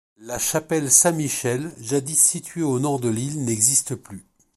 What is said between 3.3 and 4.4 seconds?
n'existe plus.